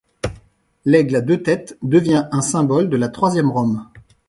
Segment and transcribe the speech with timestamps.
[0.83, 3.85] L’aigle à deux têtes devient un symbole de la Troisième Rome.